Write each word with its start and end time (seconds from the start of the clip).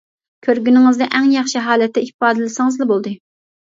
كۆرگىنىڭىزنى 0.47 1.09
ئەڭ 1.21 1.29
ياخشى 1.35 1.65
ھالەتتە 1.69 2.07
ئىپادىلىسىڭىزلا 2.09 2.93
بولدى. 2.95 3.19